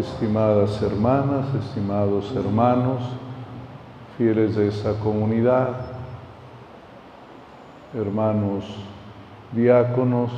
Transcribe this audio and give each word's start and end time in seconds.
estimadas 0.00 0.80
hermanas, 0.82 1.54
estimados 1.54 2.32
hermanos, 2.34 3.02
fieles 4.16 4.56
de 4.56 4.68
esta 4.68 4.94
comunidad, 4.94 5.76
hermanos 7.94 8.64
diáconos, 9.52 10.30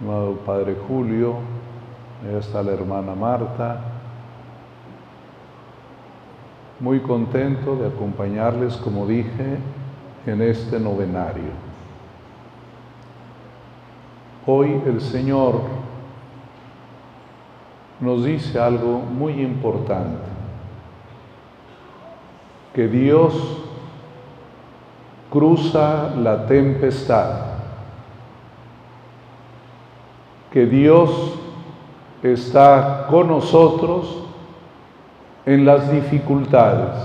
amado 0.00 0.36
Padre 0.46 0.76
Julio, 0.88 1.34
ahí 2.24 2.36
está 2.36 2.62
la 2.62 2.72
hermana 2.72 3.14
Marta, 3.14 3.80
muy 6.78 7.00
contento 7.00 7.76
de 7.76 7.88
acompañarles, 7.88 8.76
como 8.78 9.06
dije, 9.06 9.58
en 10.26 10.40
este 10.40 10.80
novenario. 10.80 11.52
Hoy 14.46 14.80
el 14.86 15.02
Señor 15.02 15.79
nos 18.00 18.24
dice 18.24 18.58
algo 18.58 18.98
muy 18.98 19.40
importante, 19.42 20.24
que 22.74 22.88
Dios 22.88 23.34
cruza 25.30 26.10
la 26.16 26.46
tempestad, 26.46 27.30
que 30.50 30.66
Dios 30.66 31.38
está 32.22 33.06
con 33.10 33.28
nosotros 33.28 34.24
en 35.44 35.64
las 35.64 35.90
dificultades, 35.92 36.96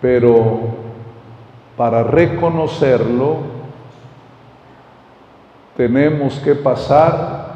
pero 0.00 0.60
para 1.76 2.02
reconocerlo 2.02 3.36
tenemos 5.76 6.38
que 6.40 6.54
pasar 6.54 7.49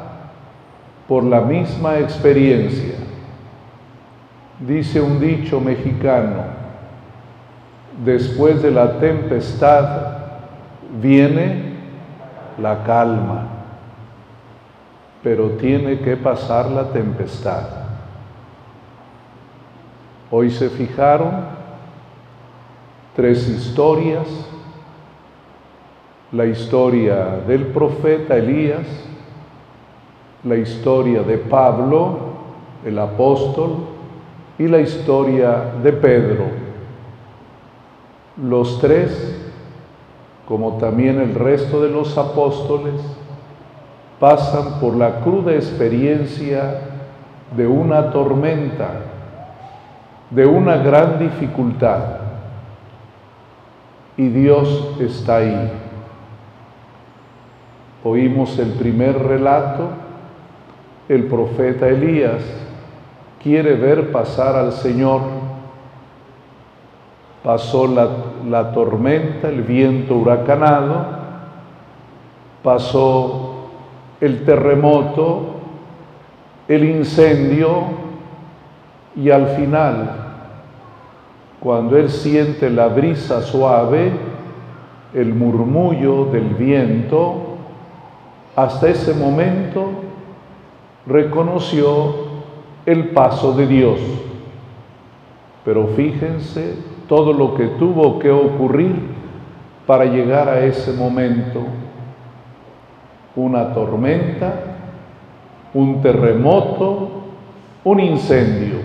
por 1.07 1.23
la 1.23 1.41
misma 1.41 1.99
experiencia. 1.99 2.95
Dice 4.59 5.01
un 5.01 5.19
dicho 5.19 5.59
mexicano, 5.59 6.43
después 8.03 8.61
de 8.61 8.71
la 8.71 8.99
tempestad 8.99 10.17
viene 11.01 11.75
la 12.57 12.83
calma, 12.83 13.47
pero 15.21 15.51
tiene 15.51 15.99
que 15.99 16.15
pasar 16.15 16.69
la 16.69 16.85
tempestad. 16.91 17.63
Hoy 20.31 20.49
se 20.49 20.69
fijaron 20.69 21.45
tres 23.15 23.47
historias, 23.47 24.27
la 26.31 26.45
historia 26.45 27.39
del 27.47 27.67
profeta 27.67 28.35
Elías, 28.35 28.87
la 30.45 30.55
historia 30.55 31.23
de 31.23 31.37
Pablo, 31.37 32.17
el 32.85 32.97
apóstol, 32.99 33.77
y 34.57 34.67
la 34.67 34.79
historia 34.79 35.73
de 35.83 35.91
Pedro. 35.91 36.45
Los 38.41 38.79
tres, 38.79 39.51
como 40.47 40.77
también 40.77 41.19
el 41.19 41.35
resto 41.35 41.81
de 41.81 41.89
los 41.89 42.17
apóstoles, 42.17 43.01
pasan 44.19 44.79
por 44.79 44.95
la 44.95 45.19
cruda 45.19 45.53
experiencia 45.53 46.79
de 47.55 47.67
una 47.67 48.11
tormenta 48.11 48.91
de 50.29 50.45
una 50.45 50.77
gran 50.77 51.19
dificultad 51.19 51.99
y 54.17 54.27
Dios 54.27 54.95
está 54.99 55.37
ahí. 55.37 55.71
Oímos 58.03 58.57
el 58.59 58.71
primer 58.73 59.17
relato, 59.17 59.89
el 61.07 61.25
profeta 61.25 61.87
Elías 61.87 62.41
quiere 63.41 63.75
ver 63.75 64.11
pasar 64.11 64.55
al 64.55 64.71
Señor. 64.71 65.21
Pasó 67.43 67.85
la, 67.85 68.07
la 68.49 68.71
tormenta, 68.71 69.49
el 69.49 69.61
viento 69.61 70.15
huracanado, 70.15 71.05
pasó 72.63 73.69
el 74.19 74.43
terremoto, 74.43 75.55
el 76.67 76.85
incendio, 76.85 77.83
y 79.15 79.29
al 79.29 79.47
final, 79.49 80.09
cuando 81.59 81.97
él 81.97 82.09
siente 82.09 82.69
la 82.71 82.87
brisa 82.87 83.41
suave, 83.43 84.11
el 85.13 85.33
murmullo 85.33 86.25
del 86.25 86.49
viento, 86.55 87.57
hasta 88.55 88.89
ese 88.89 89.13
momento 89.13 90.04
reconoció 91.05 92.15
el 92.85 93.09
paso 93.09 93.53
de 93.53 93.67
Dios. 93.67 93.99
Pero 95.63 95.87
fíjense 95.87 96.77
todo 97.07 97.33
lo 97.33 97.55
que 97.55 97.65
tuvo 97.79 98.19
que 98.19 98.31
ocurrir 98.31 98.95
para 99.85 100.05
llegar 100.05 100.47
a 100.49 100.65
ese 100.65 100.93
momento. 100.93 101.61
Una 103.35 103.73
tormenta, 103.73 104.53
un 105.73 106.01
terremoto, 106.01 107.09
un 107.83 107.99
incendio. 107.99 108.79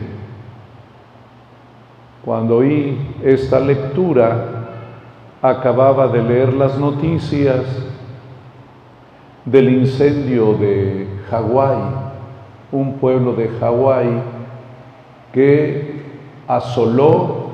Cuando 2.25 2.59
oí 2.59 2.99
esta 3.23 3.61
lectura, 3.61 4.61
acababa 5.41 6.09
de 6.09 6.23
leer 6.23 6.53
las 6.53 6.79
noticias 6.79 7.65
del 9.45 9.71
incendio 9.71 10.55
de 10.55 11.09
Hawái, 11.31 11.79
un 12.73 12.95
pueblo 12.95 13.33
de 13.33 13.49
Hawái 13.49 14.23
que 15.33 16.03
asoló 16.47 17.51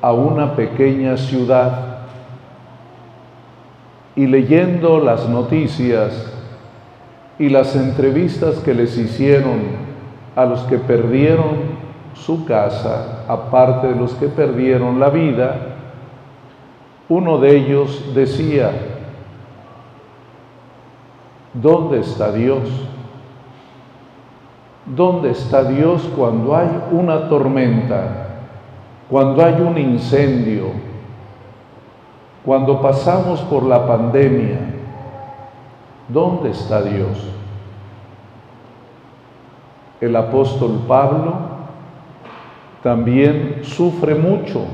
a 0.00 0.12
una 0.12 0.54
pequeña 0.54 1.16
ciudad. 1.16 1.98
Y 4.14 4.26
leyendo 4.26 5.00
las 5.00 5.28
noticias 5.28 6.30
y 7.38 7.48
las 7.48 7.74
entrevistas 7.76 8.56
que 8.58 8.74
les 8.74 8.98
hicieron 8.98 9.60
a 10.36 10.44
los 10.44 10.60
que 10.64 10.78
perdieron 10.78 11.82
su 12.14 12.44
casa, 12.44 13.24
aparte 13.28 13.88
de 13.88 13.96
los 13.96 14.14
que 14.14 14.28
perdieron 14.28 15.00
la 15.00 15.08
vida, 15.08 15.56
uno 17.08 17.38
de 17.38 17.56
ellos 17.56 18.14
decía, 18.14 18.70
¿dónde 21.54 22.00
está 22.00 22.32
Dios? 22.32 22.68
¿Dónde 24.84 25.30
está 25.30 25.64
Dios 25.64 26.10
cuando 26.16 26.56
hay 26.56 26.68
una 26.90 27.28
tormenta, 27.28 28.26
cuando 29.08 29.44
hay 29.44 29.54
un 29.54 29.78
incendio, 29.78 30.66
cuando 32.44 32.80
pasamos 32.80 33.40
por 33.42 33.62
la 33.62 33.86
pandemia? 33.86 34.58
¿Dónde 36.08 36.50
está 36.50 36.82
Dios? 36.82 37.16
El 40.00 40.16
apóstol 40.16 40.80
Pablo 40.88 41.32
también 42.82 43.60
sufre 43.62 44.16
mucho. 44.16 44.64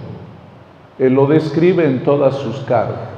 Él 0.98 1.12
lo 1.12 1.26
describe 1.26 1.84
en 1.84 2.02
todas 2.02 2.36
sus 2.36 2.60
cartas. 2.60 3.10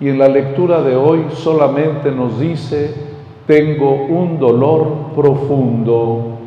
Y 0.00 0.08
en 0.08 0.18
la 0.18 0.28
lectura 0.28 0.82
de 0.82 0.96
hoy 0.96 1.26
solamente 1.32 2.10
nos 2.10 2.40
dice, 2.40 3.05
tengo 3.46 3.92
un 3.92 4.38
dolor 4.38 5.12
profundo 5.14 6.38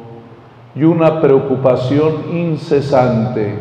y 0.76 0.84
una 0.84 1.22
preocupación 1.22 2.26
incesante. 2.34 3.58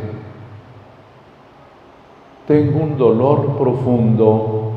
Tengo 2.46 2.82
un 2.82 2.98
dolor 2.98 3.56
profundo, 3.56 4.72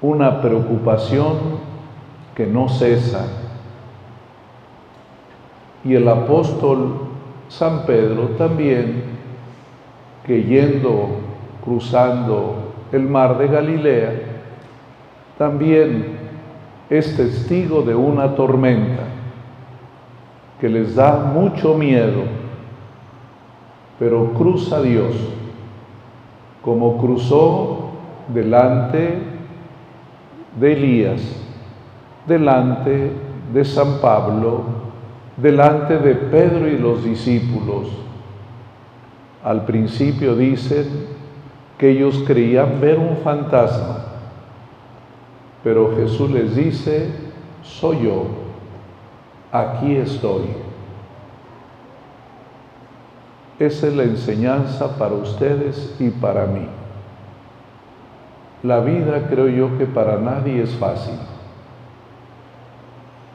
una 0.00 0.40
preocupación 0.40 1.58
que 2.34 2.46
no 2.46 2.68
cesa. 2.68 3.26
Y 5.84 5.94
el 5.94 6.08
apóstol 6.08 7.08
San 7.48 7.84
Pedro 7.84 8.28
también, 8.38 9.04
que 10.24 10.44
yendo, 10.44 11.08
cruzando 11.64 12.72
el 12.92 13.02
mar 13.02 13.36
de 13.36 13.48
Galilea, 13.48 14.12
también 15.36 16.17
es 16.90 17.16
testigo 17.16 17.82
de 17.82 17.94
una 17.94 18.34
tormenta 18.34 19.02
que 20.60 20.68
les 20.68 20.94
da 20.94 21.16
mucho 21.32 21.74
miedo, 21.74 22.22
pero 23.98 24.32
cruza 24.32 24.80
Dios, 24.80 25.14
como 26.62 26.98
cruzó 26.98 27.90
delante 28.32 29.18
de 30.58 30.72
Elías, 30.72 31.20
delante 32.26 33.12
de 33.52 33.64
San 33.64 34.00
Pablo, 34.00 34.62
delante 35.36 35.98
de 35.98 36.14
Pedro 36.14 36.68
y 36.68 36.78
los 36.78 37.04
discípulos. 37.04 37.88
Al 39.44 39.64
principio 39.64 40.34
dicen 40.34 40.86
que 41.78 41.90
ellos 41.90 42.24
creían 42.26 42.80
ver 42.80 42.98
un 42.98 43.18
fantasma, 43.18 44.07
pero 45.68 45.94
Jesús 45.94 46.30
les 46.30 46.56
dice, 46.56 47.10
soy 47.62 48.04
yo. 48.04 48.24
aquí 49.52 49.96
estoy. 49.96 50.44
Esa 53.58 53.88
es 53.88 53.94
la 53.94 54.04
enseñanza 54.04 54.96
para 54.96 55.12
ustedes 55.12 55.94
y 56.00 56.08
para 56.08 56.46
mí. 56.46 56.66
La 58.62 58.80
vida 58.80 59.28
creo 59.28 59.48
yo 59.48 59.76
que 59.76 59.84
para 59.84 60.16
nadie 60.16 60.62
es 60.62 60.74
fácil. 60.76 61.18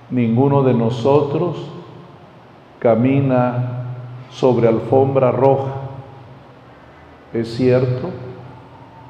Ninguno 0.09 0.63
de 0.63 0.73
nosotros 0.73 1.69
camina 2.79 3.85
sobre 4.31 4.67
alfombra 4.67 5.31
roja. 5.31 5.73
Es 7.31 7.53
cierto, 7.53 8.09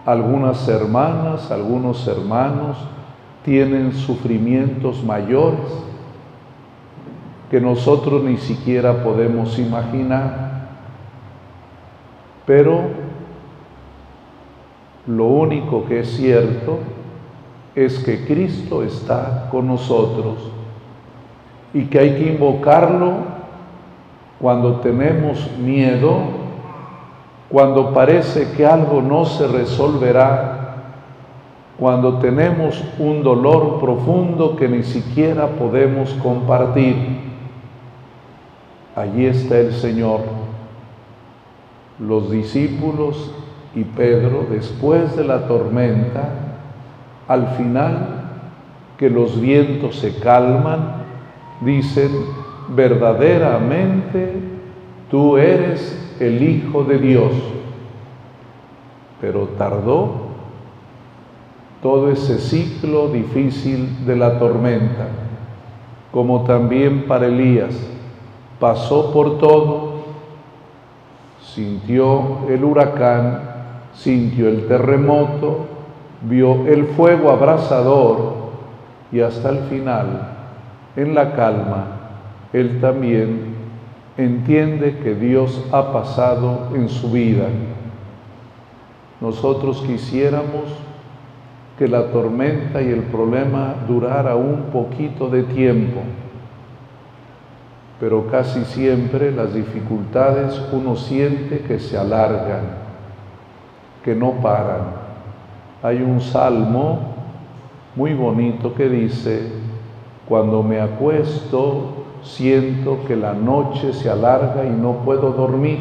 algunas 0.06 0.68
hermanas, 0.68 1.50
algunos 1.52 2.06
hermanos 2.06 2.78
tienen 3.44 3.94
sufrimientos 3.94 5.04
mayores 5.04 5.60
que 7.52 7.60
nosotros 7.62 8.24
ni 8.24 8.38
siquiera 8.38 9.04
podemos 9.04 9.60
imaginar. 9.60 10.70
Pero 12.46 12.82
lo 15.06 15.26
único 15.26 15.86
que 15.86 16.00
es 16.00 16.16
cierto 16.16 16.80
es 17.76 18.00
que 18.00 18.26
Cristo 18.26 18.84
está 18.84 19.50
con 19.52 19.68
nosotros 19.68 20.36
y 21.74 21.86
que 21.86 22.00
hay 22.00 22.16
que 22.16 22.34
invocarlo 22.34 23.34
cuando 24.40 24.80
tenemos 24.82 25.50
miedo, 25.58 26.18
cuando 27.50 27.94
parece 27.94 28.52
que 28.52 28.66
algo 28.66 29.02
no 29.02 29.26
se 29.26 29.48
resolverá, 29.48 30.63
cuando 31.84 32.20
tenemos 32.20 32.82
un 32.98 33.24
dolor 33.24 33.82
profundo 33.82 34.56
que 34.56 34.70
ni 34.70 34.84
siquiera 34.84 35.48
podemos 35.48 36.14
compartir. 36.14 36.96
Allí 38.96 39.26
está 39.26 39.60
el 39.60 39.74
Señor 39.74 40.22
los 42.00 42.32
discípulos 42.32 43.36
y 43.76 43.84
Pedro, 43.84 44.46
después 44.50 45.18
de 45.18 45.26
la 45.26 45.46
tormenta, 45.46 46.30
al 47.28 47.48
final 47.58 48.30
que 48.98 49.10
los 49.10 49.42
vientos 49.42 49.98
se 49.98 50.18
calman, 50.20 51.04
dicen, 51.60 52.12
verdaderamente 52.70 54.36
tú 55.12 55.36
eres 55.36 56.16
el 56.22 56.42
Hijo 56.44 56.86
de 56.86 56.98
Dios. 56.98 57.34
Pero 59.20 59.50
tardó 59.58 60.23
todo 61.84 62.10
ese 62.10 62.40
ciclo 62.40 63.10
difícil 63.10 64.06
de 64.08 64.16
la 64.16 64.40
tormenta, 64.40 65.10
como 66.12 66.46
también 66.46 67.06
para 67.08 67.28
Elías, 67.28 67.76
pasó 68.60 69.12
por 69.12 69.38
todo 69.38 69.94
sintió 71.54 72.50
el 72.50 72.64
huracán, 72.64 73.42
sintió 73.94 74.48
el 74.48 74.68
terremoto, 74.68 75.68
vio 76.22 76.66
el 76.68 76.86
fuego 76.88 77.30
abrasador 77.30 78.34
y 79.12 79.20
hasta 79.20 79.50
el 79.50 79.60
final, 79.66 80.30
en 80.96 81.14
la 81.14 81.36
calma, 81.36 81.86
él 82.54 82.80
también 82.82 83.54
entiende 84.18 84.98
que 85.04 85.16
Dios 85.16 85.64
ha 85.72 85.92
pasado 85.92 86.70
en 86.76 86.90
su 86.90 87.12
vida. 87.12 87.46
Nosotros 89.22 89.84
quisiéramos 89.86 90.83
que 91.84 91.90
la 91.90 92.06
tormenta 92.14 92.82
y 92.82 92.88
el 92.88 93.02
problema 93.02 93.76
durara 93.86 94.38
un 94.38 94.70
poquito 94.72 95.28
de 95.28 95.44
tiempo 95.44 96.00
pero 98.00 98.28
casi 98.28 98.64
siempre 98.66 99.32
las 99.32 99.54
dificultades 99.54 100.62
uno 100.72 100.96
siente 100.96 101.60
que 101.60 101.80
se 101.80 101.98
alargan, 101.98 102.64
que 104.04 104.14
no 104.14 104.32
paran. 104.42 104.82
Hay 105.82 106.02
un 106.02 106.20
salmo 106.20 107.00
muy 107.96 108.14
bonito 108.14 108.74
que 108.74 108.90
dice, 108.90 109.54
cuando 110.28 110.64
me 110.64 110.82
acuesto 110.82 112.06
siento 112.24 113.06
que 113.08 113.16
la 113.16 113.34
noche 113.34 113.94
se 113.94 114.10
alarga 114.10 114.66
y 114.66 114.70
no 114.70 114.96
puedo 115.06 115.32
dormir. 115.32 115.80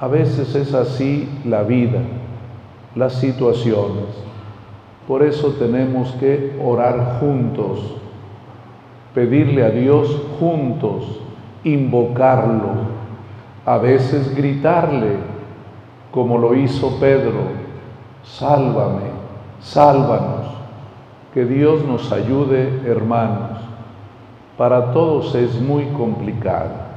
A 0.00 0.08
veces 0.08 0.54
es 0.56 0.74
así 0.74 1.28
la 1.44 1.62
vida, 1.62 2.00
las 2.94 3.14
situaciones. 3.14 4.06
Por 5.06 5.22
eso 5.22 5.54
tenemos 5.58 6.12
que 6.12 6.58
orar 6.62 7.18
juntos 7.20 8.00
pedirle 9.14 9.64
a 9.64 9.70
Dios 9.70 10.22
juntos, 10.38 11.20
invocarlo, 11.64 13.00
a 13.66 13.78
veces 13.78 14.34
gritarle, 14.34 15.16
como 16.10 16.38
lo 16.38 16.54
hizo 16.54 16.98
Pedro, 17.00 17.40
sálvame, 18.22 19.10
sálvanos, 19.60 20.46
que 21.34 21.44
Dios 21.44 21.84
nos 21.84 22.10
ayude, 22.12 22.82
hermanos. 22.86 23.58
Para 24.56 24.92
todos 24.92 25.34
es 25.34 25.60
muy 25.60 25.84
complicado. 25.86 26.89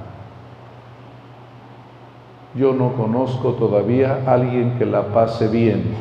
Yo 2.56 2.74
no 2.74 2.94
conozco 2.94 3.54
todavía 3.54 4.24
a 4.28 4.34
alguien 4.34 4.78
que 4.78 4.86
la 4.86 5.08
pase 5.08 5.48
bien. 5.48 5.96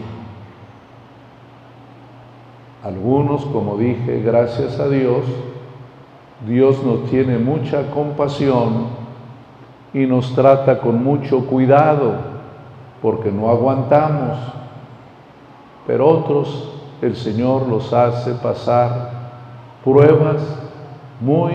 Algunos, 2.85 3.45
como 3.47 3.79
dije, 3.79 4.21
gracias 4.23 4.79
a 4.79 4.89
Dios, 4.89 5.25
Dios 6.47 6.83
nos 6.85 7.09
tiene 7.11 7.39
mucha 7.39 7.91
compasión 7.91 8.89
y 9.95 10.07
nos 10.07 10.35
trata 10.35 10.81
con 10.81 11.03
mucho 11.03 11.47
cuidado 11.47 12.15
porque 13.01 13.31
no 13.31 13.49
aguantamos. 13.49 14.37
Pero 15.87 16.09
otros 16.09 16.73
el 17.01 17.17
Señor 17.17 17.69
los 17.69 17.93
hace 17.93 18.33
pasar 18.35 19.11
pruebas 19.85 20.43
muy, 21.21 21.53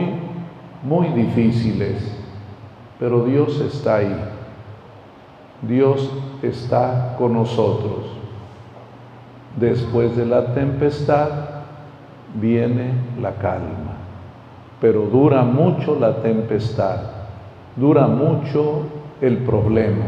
muy 0.84 1.08
difíciles. 1.10 2.18
Pero 3.00 3.26
Dios 3.26 3.60
está 3.62 3.98
ahí. 3.98 4.37
Dios 5.62 6.12
está 6.42 7.16
con 7.18 7.34
nosotros. 7.34 8.06
Después 9.58 10.16
de 10.16 10.26
la 10.26 10.54
tempestad 10.54 11.30
viene 12.36 12.94
la 13.20 13.34
calma 13.36 13.98
pero 14.80 15.08
dura 15.08 15.44
mucho 15.44 15.98
la 16.00 16.22
tempestad, 16.22 17.00
dura 17.76 18.08
mucho 18.08 18.84
el 19.22 19.38
problema, 19.38 20.06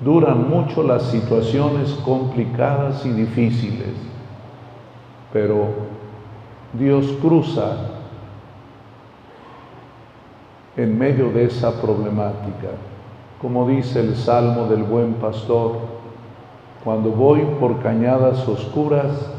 duran 0.00 0.48
mucho 0.48 0.82
las 0.82 1.04
situaciones 1.04 1.92
complicadas 2.04 3.06
y 3.06 3.10
difíciles, 3.10 3.94
pero 5.32 5.68
Dios 6.72 7.06
cruza 7.22 7.76
en 10.76 10.98
medio 10.98 11.30
de 11.30 11.44
esa 11.44 11.80
problemática. 11.80 12.68
Como 13.40 13.68
dice 13.68 14.00
el 14.00 14.16
Salmo 14.16 14.66
del 14.66 14.82
Buen 14.82 15.14
Pastor, 15.14 15.72
cuando 16.84 17.10
voy 17.10 17.42
por 17.60 17.82
cañadas 17.82 18.46
oscuras, 18.48 19.30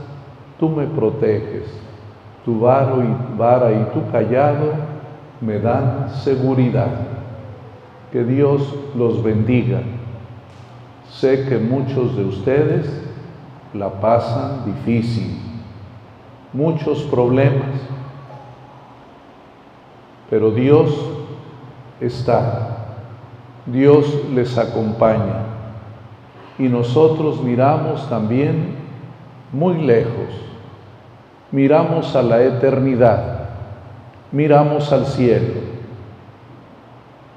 tú 0.59 0.69
me 0.69 0.85
proteges 0.85 1.87
tu 2.47 2.55
y 2.55 3.37
vara 3.37 3.73
y 3.73 3.83
tu 3.93 4.09
callado 4.09 4.71
me 5.41 5.59
dan 5.59 6.09
seguridad. 6.23 6.91
Que 8.09 8.23
Dios 8.23 8.73
los 8.95 9.21
bendiga. 9.21 9.81
Sé 11.09 11.43
que 11.49 11.57
muchos 11.57 12.15
de 12.15 12.23
ustedes 12.23 12.89
la 13.73 13.89
pasan 13.99 14.63
difícil, 14.65 15.41
muchos 16.53 17.03
problemas, 17.03 17.81
pero 20.29 20.51
Dios 20.51 20.89
está, 21.99 22.76
Dios 23.67 24.05
les 24.33 24.57
acompaña 24.57 25.45
y 26.57 26.63
nosotros 26.63 27.41
miramos 27.43 28.09
también 28.09 28.75
muy 29.51 29.75
lejos 29.75 30.47
miramos 31.51 32.15
a 32.15 32.21
la 32.21 32.41
eternidad, 32.43 33.49
miramos 34.31 34.91
al 34.91 35.05
cielo. 35.05 35.61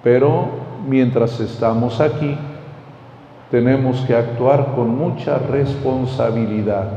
Pero 0.02 0.48
mientras 0.88 1.38
estamos 1.40 2.00
aquí, 2.00 2.36
tenemos 3.50 4.00
que 4.02 4.14
actuar 4.14 4.74
con 4.74 4.96
mucha 4.96 5.38
responsabilidad, 5.38 6.88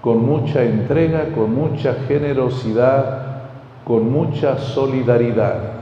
con 0.00 0.24
mucha 0.24 0.62
entrega, 0.62 1.26
con 1.34 1.54
mucha 1.54 1.94
generosidad, 2.08 3.42
con 3.84 4.10
mucha 4.10 4.58
solidaridad. 4.58 5.75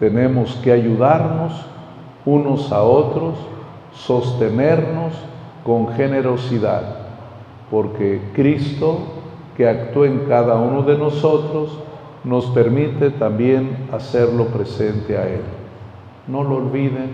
Tenemos 0.00 0.56
que 0.56 0.72
ayudarnos 0.72 1.52
unos 2.26 2.72
a 2.72 2.82
otros, 2.82 3.34
sostenernos 3.92 5.12
con 5.62 5.92
generosidad, 5.92 6.82
porque 7.70 8.20
Cristo 8.34 8.98
que 9.60 9.68
actúa 9.68 10.06
en 10.06 10.20
cada 10.20 10.56
uno 10.56 10.82
de 10.84 10.96
nosotros, 10.96 11.78
nos 12.24 12.46
permite 12.46 13.10
también 13.10 13.88
hacerlo 13.92 14.46
presente 14.46 15.18
a 15.18 15.28
Él. 15.28 15.42
No 16.26 16.42
lo 16.42 16.56
olviden, 16.56 17.12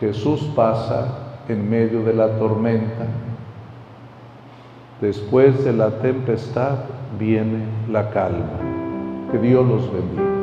Jesús 0.00 0.40
pasa 0.56 1.36
en 1.50 1.68
medio 1.68 2.02
de 2.02 2.14
la 2.14 2.38
tormenta. 2.38 3.04
Después 5.02 5.62
de 5.66 5.74
la 5.74 5.90
tempestad 5.98 6.78
viene 7.18 7.64
la 7.90 8.08
calma. 8.08 8.58
Que 9.30 9.36
Dios 9.36 9.66
los 9.66 9.92
bendiga. 9.92 10.33